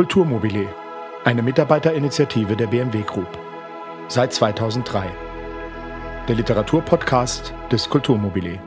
[0.00, 0.74] Kulturmobile,
[1.26, 3.38] eine Mitarbeiterinitiative der BMW Group.
[4.08, 5.10] Seit 2003.
[6.26, 8.58] Der Literaturpodcast des Kulturmobile.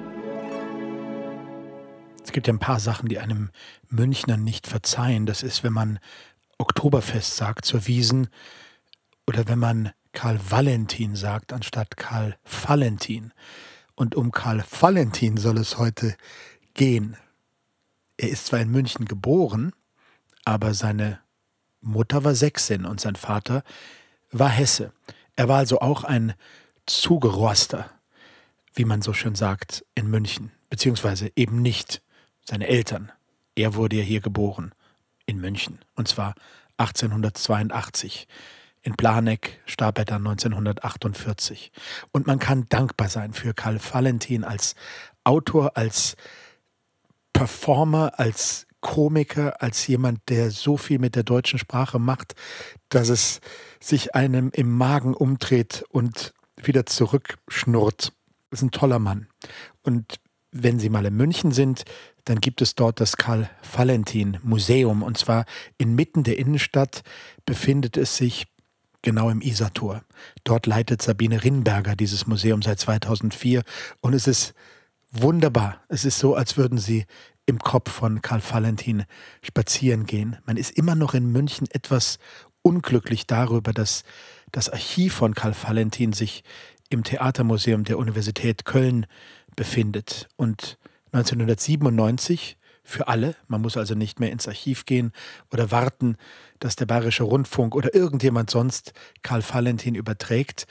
[2.24, 3.50] Es gibt ja ein paar Sachen, die einem
[3.90, 5.26] Münchner nicht verzeihen.
[5.26, 5.98] Das ist, wenn man
[6.60, 8.28] Oktoberfest sagt zur Wiesen
[9.26, 13.34] oder wenn man Karl Valentin sagt anstatt Karl Valentin.
[13.96, 16.16] Und um Karl Valentin soll es heute
[16.76, 17.18] gehen.
[18.18, 19.72] Er ist zwar in München geboren,
[20.46, 21.23] aber seine
[21.84, 23.64] Mutter war Sächsin und sein Vater
[24.32, 24.92] war Hesse.
[25.36, 26.34] Er war also auch ein
[26.86, 27.90] Zugeroster,
[28.74, 32.02] wie man so schön sagt, in München, beziehungsweise eben nicht
[32.46, 33.12] seine Eltern.
[33.56, 34.74] Er wurde ja hier geboren,
[35.26, 36.36] in München, und zwar
[36.78, 38.28] 1882.
[38.82, 41.72] In Planegg starb er dann 1948.
[42.12, 44.76] Und man kann dankbar sein für Karl Valentin als
[45.24, 46.18] Autor, als
[47.32, 52.36] Performer, als Komiker, als jemand, der so viel mit der deutschen Sprache macht,
[52.90, 53.40] dass es
[53.80, 58.14] sich einem im Magen umdreht und wieder zurückschnurrt.
[58.52, 59.28] Das ist ein toller Mann.
[59.82, 60.20] Und
[60.52, 61.86] wenn Sie mal in München sind,
[62.26, 65.02] dann gibt es dort das Karl Valentin Museum.
[65.02, 65.46] Und zwar
[65.78, 67.04] inmitten der Innenstadt
[67.46, 68.48] befindet es sich
[69.02, 70.04] genau im Isartor.
[70.44, 73.64] Dort leitet Sabine Rinberger dieses Museum seit 2004.
[74.02, 74.54] Und es ist
[75.14, 75.82] wunderbar.
[75.88, 77.06] Es ist so, als würden Sie
[77.46, 79.06] im Kopf von Karl Valentin
[79.42, 80.38] spazieren gehen.
[80.46, 82.20] Man ist immer noch in München etwas
[82.62, 84.04] unglücklich darüber, dass
[84.52, 86.44] das Archiv von Karl Valentin sich
[86.90, 89.06] im Theatermuseum der Universität Köln
[89.56, 90.78] befindet und
[91.12, 95.14] 1997 für alle, man muss also nicht mehr ins Archiv gehen
[95.52, 96.18] oder warten,
[96.60, 100.68] dass der Bayerische Rundfunk oder irgendjemand sonst Karl Valentin überträgt,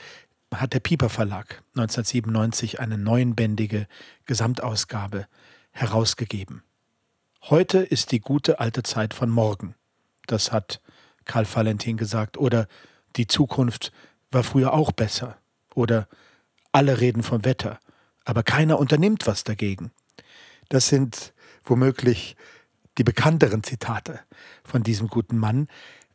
[0.53, 3.87] hat der Pieper Verlag 1997 eine neunbändige
[4.25, 5.27] Gesamtausgabe
[5.73, 6.63] herausgegeben.
[7.41, 9.75] Heute ist die gute alte Zeit von morgen.
[10.27, 10.81] Das hat
[11.25, 12.37] Karl Valentin gesagt.
[12.37, 12.67] Oder
[13.17, 13.91] die Zukunft
[14.31, 15.37] war früher auch besser.
[15.75, 16.07] Oder
[16.71, 17.79] alle reden vom Wetter,
[18.25, 19.91] aber keiner unternimmt was dagegen.
[20.69, 21.33] Das sind
[21.63, 22.35] womöglich
[22.97, 24.19] die bekannteren Zitate
[24.63, 25.67] von diesem guten Mann,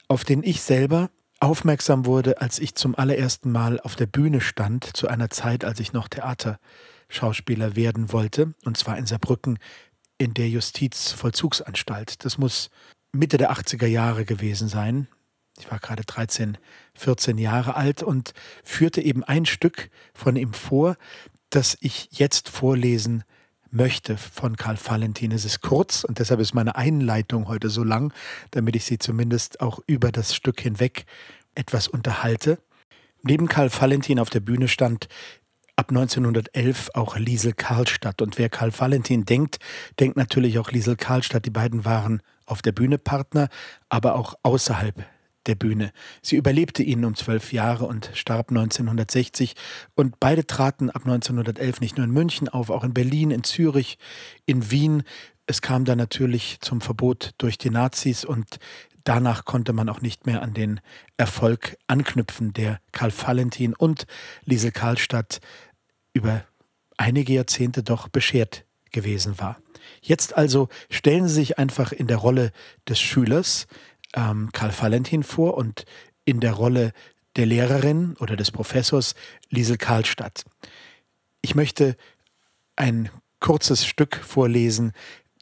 [0.09, 4.97] auf den ich selber aufmerksam wurde, als ich zum allerersten Mal auf der Bühne stand,
[4.97, 9.59] zu einer Zeit, als ich noch Theaterschauspieler werden wollte, und zwar in Saarbrücken
[10.19, 12.25] in der Justizvollzugsanstalt.
[12.25, 12.71] Das muss
[13.13, 15.07] Mitte der 80er Jahre gewesen sein.
[15.59, 16.59] Ich war gerade 13,
[16.95, 18.33] 14 Jahre alt und
[18.65, 20.97] führte eben ein Stück von ihm vor,
[21.51, 23.25] das ich jetzt vorlesen
[23.71, 25.33] möchte von Karl Valentin.
[25.33, 28.13] Es ist kurz und deshalb ist meine Einleitung heute so lang,
[28.51, 31.05] damit ich Sie zumindest auch über das Stück hinweg
[31.55, 32.59] etwas unterhalte.
[33.23, 35.09] Neben Karl Valentin auf der Bühne stand
[35.77, 38.23] ab 1911 auch Liesel Karlstadt.
[38.23, 39.59] Und wer Karl Valentin denkt,
[40.01, 41.45] denkt natürlich auch Liesel Karlstadt.
[41.45, 43.49] Die beiden waren auf der Bühne Partner,
[43.89, 45.05] aber auch außerhalb
[45.49, 45.93] der Bühne.
[46.23, 49.55] Sie überlebte ihn um zwölf Jahre und starb 1960
[49.95, 53.99] und beide traten ab 1911 nicht nur in München auf, auch in Berlin, in Zürich,
[54.47, 55.03] in Wien.
[55.47, 58.59] Es kam dann natürlich zum Verbot durch die Nazis und
[59.05, 60.81] danach konnte man auch nicht mehr an den
[61.17, 64.07] Erfolg anknüpfen, der Karl Valentin und
[64.45, 65.41] Liesel Karlstadt
[66.13, 66.45] über
[66.99, 69.59] einige Jahrzehnte doch beschert gewesen war.
[70.03, 72.53] Jetzt also stellen Sie sich einfach in der Rolle
[72.89, 73.67] des Schülers,
[74.15, 75.85] ähm, Karl Valentin vor und
[76.25, 76.93] in der Rolle
[77.37, 79.15] der Lehrerin oder des Professors
[79.49, 80.45] Liesel Karlstadt.
[81.41, 81.97] Ich möchte
[82.77, 83.11] ein
[83.41, 84.93] kurzes Stück vorlesen,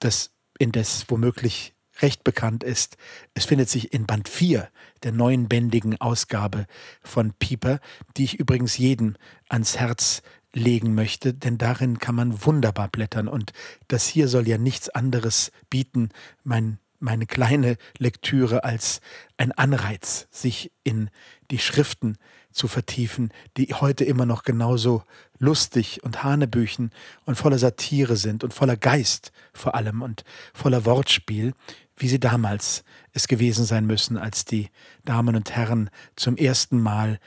[0.00, 2.96] das indes womöglich recht bekannt ist.
[3.34, 4.68] Es findet sich in Band 4
[5.02, 6.66] der neunbändigen Ausgabe
[7.02, 7.80] von Pieper,
[8.16, 9.16] die ich übrigens jedem
[9.48, 10.22] ans Herz
[10.52, 13.52] legen möchte, denn darin kann man wunderbar blättern und
[13.88, 16.10] das hier soll ja nichts anderes bieten,
[16.44, 19.00] mein meine kleine Lektüre als
[19.36, 21.10] ein Anreiz, sich in
[21.50, 22.16] die Schriften
[22.52, 25.02] zu vertiefen, die heute immer noch genauso
[25.38, 26.90] lustig und Hanebüchen
[27.24, 30.24] und voller Satire sind und voller Geist vor allem und
[30.54, 31.52] voller Wortspiel,
[31.96, 34.70] wie sie damals es gewesen sein müssen, als die
[35.04, 37.18] Damen und Herren zum ersten Mal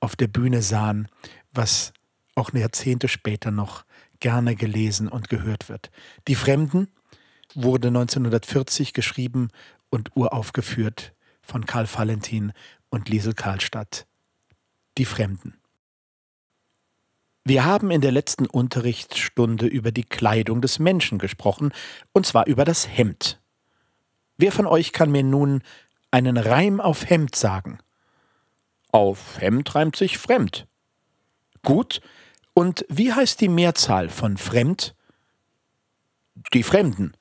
[0.00, 1.08] auf der Bühne sahen,
[1.52, 1.92] was
[2.34, 3.84] auch Jahrzehnte später noch
[4.20, 5.90] gerne gelesen und gehört wird.
[6.28, 6.88] Die Fremden,
[7.56, 9.48] wurde 1940 geschrieben
[9.90, 12.52] und uraufgeführt von Karl Valentin
[12.90, 14.06] und Liesel Karlstadt.
[14.98, 15.54] Die Fremden.
[17.44, 21.72] Wir haben in der letzten Unterrichtsstunde über die Kleidung des Menschen gesprochen,
[22.12, 23.40] und zwar über das Hemd.
[24.36, 25.62] Wer von euch kann mir nun
[26.10, 27.78] einen Reim auf Hemd sagen?
[28.90, 30.66] Auf Hemd reimt sich fremd.
[31.62, 32.00] Gut,
[32.52, 34.94] und wie heißt die Mehrzahl von fremd?
[36.52, 37.12] Die Fremden.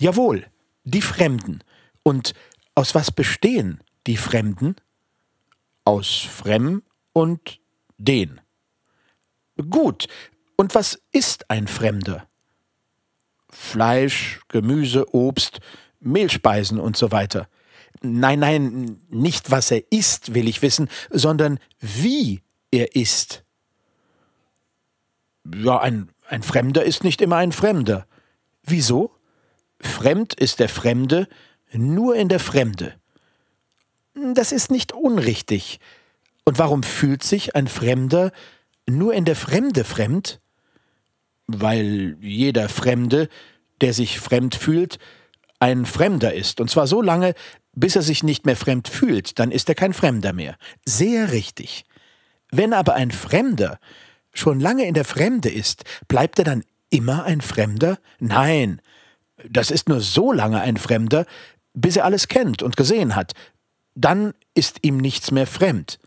[0.00, 0.46] Jawohl,
[0.84, 1.62] die Fremden.
[2.02, 2.32] Und
[2.74, 4.76] Aus was bestehen die Fremden?
[5.84, 6.82] Aus Fremd
[7.12, 7.60] und
[7.98, 8.40] den.
[9.68, 10.08] Gut,
[10.56, 12.26] und was ist ein Fremder?
[13.50, 15.60] Fleisch, Gemüse, Obst,
[16.00, 17.48] Mehlspeisen und so weiter.
[18.00, 23.44] Nein, nein, nicht was er isst, will ich wissen, sondern wie er isst.
[25.54, 28.06] Ja, ein, ein Fremder ist nicht immer ein Fremder.
[28.62, 29.19] Wieso?
[29.80, 31.28] Fremd ist der Fremde
[31.72, 32.94] nur in der Fremde.
[34.34, 35.80] Das ist nicht unrichtig.
[36.44, 38.32] Und warum fühlt sich ein Fremder
[38.88, 40.40] nur in der Fremde fremd?
[41.46, 43.28] Weil jeder Fremde,
[43.80, 44.98] der sich fremd fühlt,
[45.58, 46.60] ein Fremder ist.
[46.60, 47.34] Und zwar so lange,
[47.74, 50.56] bis er sich nicht mehr fremd fühlt, dann ist er kein Fremder mehr.
[50.84, 51.84] Sehr richtig.
[52.50, 53.78] Wenn aber ein Fremder
[54.32, 57.98] schon lange in der Fremde ist, bleibt er dann immer ein Fremder?
[58.18, 58.80] Nein,
[59.48, 61.26] das ist nur so lange ein Fremder,
[61.74, 63.32] bis er alles kennt und gesehen hat.
[63.94, 65.98] Dann ist ihm nichts mehr fremd.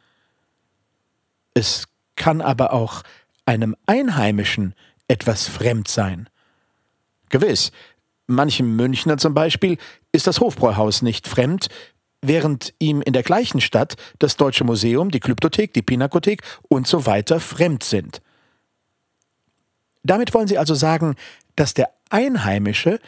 [1.54, 1.86] Es
[2.16, 3.04] kann aber auch
[3.46, 4.74] einem Einheimischen
[5.08, 6.30] etwas fremd sein.
[7.30, 7.72] Gewiss,
[8.28, 9.78] manchem Münchner zum Beispiel
[10.12, 11.68] ist das Hofbräuhaus nicht fremd,
[12.22, 17.06] während ihm in der gleichen Stadt das Deutsche Museum, die Glyptothek, die Pinakothek und so
[17.06, 18.22] weiter fremd sind.
[20.04, 21.16] Damit wollen Sie also sagen,
[21.56, 23.00] dass der Einheimische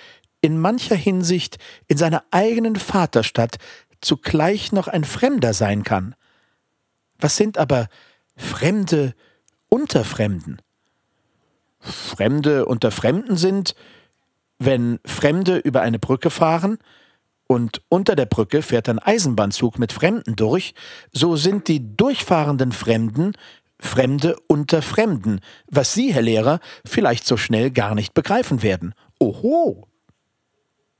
[0.41, 1.57] in mancher Hinsicht
[1.87, 3.57] in seiner eigenen Vaterstadt
[4.01, 6.15] zugleich noch ein Fremder sein kann.
[7.17, 7.87] Was sind aber
[8.35, 9.15] Fremde
[9.69, 10.57] unter Fremden?
[11.79, 13.75] Fremde unter Fremden sind,
[14.57, 16.77] wenn Fremde über eine Brücke fahren
[17.47, 20.73] und unter der Brücke fährt ein Eisenbahnzug mit Fremden durch,
[21.11, 23.33] so sind die durchfahrenden Fremden
[23.85, 28.93] Fremde unter Fremden, was Sie, Herr Lehrer, vielleicht so schnell gar nicht begreifen werden.
[29.19, 29.87] Oho!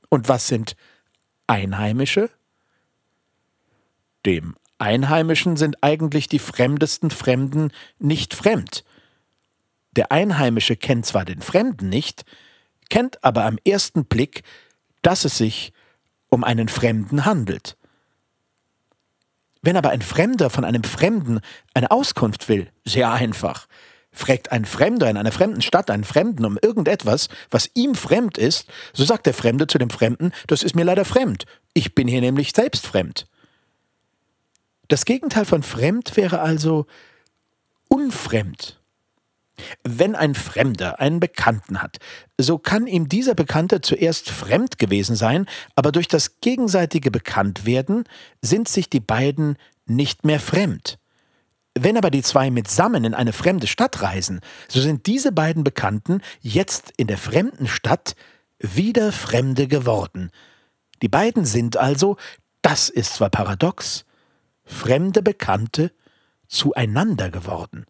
[0.08, 0.76] Und was sind
[1.46, 2.30] Einheimische?
[4.24, 8.84] Dem Einheimischen sind eigentlich die fremdesten Fremden nicht fremd.
[9.92, 12.24] Der Einheimische kennt zwar den Fremden nicht,
[12.90, 14.42] kennt aber am ersten Blick,
[15.02, 15.72] dass es sich
[16.28, 17.76] um einen Fremden handelt.
[19.62, 21.40] Wenn aber ein Fremder von einem Fremden
[21.74, 23.66] eine Auskunft will, sehr einfach.
[24.12, 28.66] Fragt ein Fremder in einer fremden Stadt einen Fremden um irgendetwas, was ihm fremd ist,
[28.94, 31.44] so sagt der Fremde zu dem Fremden, das ist mir leider fremd.
[31.74, 33.26] Ich bin hier nämlich selbst fremd.
[34.88, 36.86] Das Gegenteil von fremd wäre also
[37.88, 38.75] unfremd.
[39.84, 41.98] Wenn ein Fremder einen Bekannten hat,
[42.38, 48.04] so kann ihm dieser Bekannte zuerst fremd gewesen sein, aber durch das gegenseitige Bekanntwerden
[48.42, 49.56] sind sich die beiden
[49.86, 50.98] nicht mehr fremd.
[51.78, 56.22] Wenn aber die zwei mitsammen in eine fremde Stadt reisen, so sind diese beiden Bekannten
[56.40, 58.16] jetzt in der fremden Stadt
[58.58, 60.30] wieder Fremde geworden.
[61.02, 62.16] Die beiden sind also,
[62.62, 64.06] das ist zwar paradox,
[64.64, 65.92] fremde Bekannte
[66.48, 67.84] zueinander geworden.